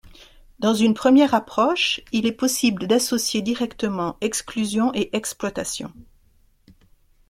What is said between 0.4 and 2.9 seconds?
Dans une première approche, il est possible